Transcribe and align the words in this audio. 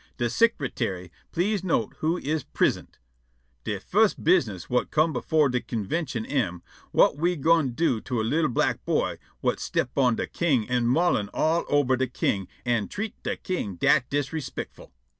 De 0.17 0.25
sicretary 0.31 1.11
please 1.31 1.63
note 1.63 1.93
who 1.99 2.17
is 2.17 2.43
prisint. 2.43 2.97
De 3.63 3.77
firs' 3.79 4.15
business 4.15 4.63
whut 4.63 4.89
come' 4.89 5.13
before 5.13 5.47
de 5.47 5.61
convintion 5.61 6.25
am: 6.25 6.63
whut 6.91 7.17
we 7.19 7.35
gwine 7.35 7.73
do 7.75 8.01
to 8.01 8.19
a 8.19 8.23
li'l' 8.23 8.47
black 8.51 8.83
boy 8.83 9.19
whut 9.43 9.59
stip' 9.59 9.95
on 9.95 10.15
de 10.15 10.25
king 10.25 10.67
an' 10.67 10.87
maul' 10.87 11.27
all 11.35 11.65
ober 11.69 11.95
de 11.95 12.07
king 12.07 12.47
an' 12.65 12.87
treat' 12.87 13.21
de 13.21 13.35
king 13.35 13.75
dat 13.75 14.09
disrespictful'." 14.09 14.89